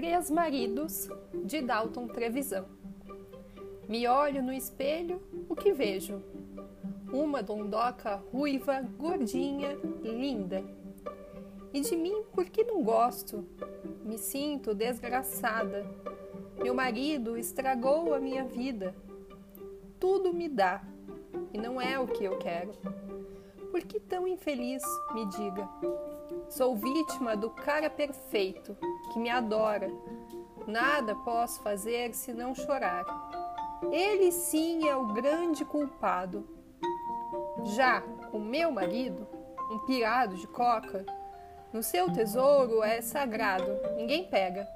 Três 0.00 0.30
Maridos, 0.30 1.10
de 1.44 1.60
Dalton 1.60 2.08
Trevisan. 2.08 2.64
Me 3.86 4.08
olho 4.08 4.42
no 4.42 4.50
espelho, 4.50 5.20
o 5.46 5.54
que 5.54 5.74
vejo? 5.74 6.22
Uma 7.12 7.42
dondoca 7.42 8.16
ruiva, 8.32 8.80
gordinha, 8.96 9.78
linda. 10.02 10.64
E 11.74 11.82
de 11.82 11.94
mim, 11.96 12.22
por 12.32 12.46
que 12.46 12.64
não 12.64 12.82
gosto? 12.82 13.44
Me 14.02 14.16
sinto 14.16 14.74
desgraçada. 14.74 15.84
Meu 16.62 16.74
marido 16.74 17.36
estragou 17.36 18.14
a 18.14 18.18
minha 18.18 18.44
vida. 18.46 18.94
Tudo 19.98 20.32
me 20.32 20.48
dá, 20.48 20.82
e 21.52 21.58
não 21.58 21.78
é 21.78 22.00
o 22.00 22.06
que 22.06 22.24
eu 22.24 22.38
quero. 22.38 22.72
Por 23.70 23.82
que 23.82 24.00
tão 24.00 24.26
infeliz, 24.26 24.82
me 25.12 25.26
diga? 25.26 25.68
Sou 26.48 26.76
vítima 26.76 27.36
do 27.36 27.50
cara 27.50 27.88
perfeito, 27.88 28.76
que 29.12 29.18
me 29.18 29.30
adora. 29.30 29.90
Nada 30.66 31.14
posso 31.16 31.60
fazer 31.62 32.14
senão 32.14 32.54
chorar. 32.54 33.04
Ele 33.90 34.30
sim 34.30 34.88
é 34.88 34.94
o 34.94 35.06
grande 35.06 35.64
culpado. 35.64 36.46
Já 37.76 38.02
o 38.32 38.38
meu 38.38 38.70
marido, 38.70 39.26
um 39.70 39.78
pirado 39.80 40.36
de 40.36 40.46
coca, 40.46 41.04
no 41.72 41.82
seu 41.82 42.12
tesouro 42.12 42.82
é 42.82 43.00
sagrado, 43.00 43.78
ninguém 43.96 44.24
pega. 44.24 44.68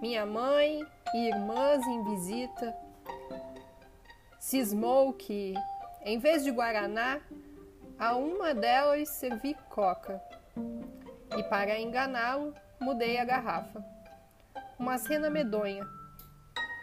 Minha 0.00 0.26
mãe 0.26 0.84
e 1.14 1.28
irmãs 1.28 1.86
em 1.86 2.02
visita 2.04 2.76
cismou 4.38 5.12
que, 5.12 5.54
em 6.04 6.18
vez 6.18 6.42
de 6.44 6.50
guaraná, 6.50 7.20
a 7.98 8.16
uma 8.16 8.54
delas 8.54 9.08
servi 9.08 9.54
coca. 9.68 10.22
E 11.36 11.42
para 11.44 11.78
enganá-lo, 11.78 12.54
mudei 12.80 13.18
a 13.18 13.24
garrafa. 13.24 13.84
Uma 14.78 14.98
cena 14.98 15.28
medonha. 15.28 15.86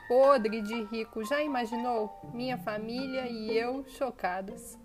Podre 0.07 0.61
de 0.61 0.83
rico, 0.83 1.23
já 1.23 1.41
imaginou? 1.41 2.19
Minha 2.33 2.57
família 2.57 3.27
e 3.27 3.57
eu 3.57 3.83
chocadas. 3.87 4.77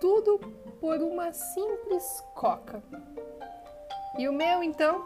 Tudo 0.00 0.38
por 0.80 1.00
uma 1.00 1.32
simples 1.32 2.22
coca. 2.34 2.82
E 4.16 4.28
o 4.28 4.32
meu, 4.32 4.62
então? 4.62 5.04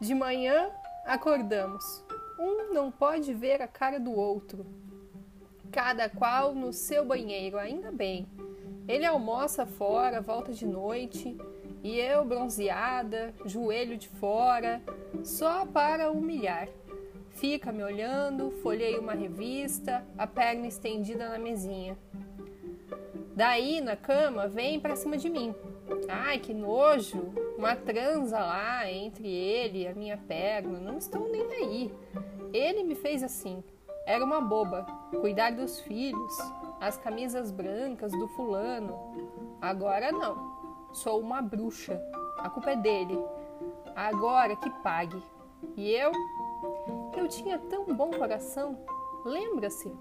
De 0.00 0.14
manhã 0.14 0.70
acordamos. 1.04 2.04
Um 2.38 2.72
não 2.72 2.90
pode 2.90 3.32
ver 3.34 3.60
a 3.62 3.68
cara 3.68 3.98
do 3.98 4.12
outro. 4.12 4.66
Cada 5.72 6.08
qual 6.08 6.54
no 6.54 6.72
seu 6.72 7.04
banheiro, 7.04 7.58
ainda 7.58 7.90
bem. 7.90 8.26
Ele 8.88 9.04
almoça 9.04 9.66
fora, 9.66 10.20
volta 10.20 10.52
de 10.52 10.66
noite, 10.66 11.36
e 11.86 12.00
eu 12.00 12.24
bronzeada, 12.24 13.32
joelho 13.44 13.96
de 13.96 14.08
fora, 14.08 14.82
só 15.22 15.64
para 15.64 16.10
humilhar. 16.10 16.68
Fica 17.30 17.70
me 17.70 17.84
olhando, 17.84 18.50
folhei 18.60 18.98
uma 18.98 19.14
revista, 19.14 20.04
a 20.18 20.26
perna 20.26 20.66
estendida 20.66 21.28
na 21.28 21.38
mesinha. 21.38 21.96
Daí, 23.36 23.80
na 23.80 23.94
cama, 23.94 24.48
vem 24.48 24.80
para 24.80 24.96
cima 24.96 25.16
de 25.16 25.30
mim. 25.30 25.54
Ai, 26.08 26.40
que 26.40 26.52
nojo! 26.52 27.32
Uma 27.56 27.76
transa 27.76 28.40
lá 28.40 28.90
entre 28.90 29.28
ele 29.28 29.82
e 29.82 29.86
a 29.86 29.94
minha 29.94 30.16
perna. 30.16 30.80
Não 30.80 30.98
estou 30.98 31.28
nem 31.30 31.46
aí. 31.52 31.94
Ele 32.52 32.82
me 32.82 32.96
fez 32.96 33.22
assim. 33.22 33.62
Era 34.04 34.24
uma 34.24 34.40
boba. 34.40 34.84
Cuidar 35.20 35.52
dos 35.52 35.78
filhos, 35.78 36.36
as 36.80 36.98
camisas 36.98 37.52
brancas 37.52 38.10
do 38.10 38.26
fulano. 38.26 38.98
Agora 39.60 40.10
não. 40.10 40.65
Sou 40.96 41.20
uma 41.20 41.42
bruxa. 41.42 42.00
A 42.38 42.48
culpa 42.48 42.70
é 42.70 42.76
dele. 42.76 43.18
Agora 43.94 44.56
que 44.56 44.70
pague. 44.82 45.22
E 45.76 45.90
eu? 45.90 46.10
Eu 47.14 47.28
tinha 47.28 47.58
tão 47.58 47.84
bom 47.94 48.10
coração. 48.10 48.78
Lembra-se? 49.22 49.94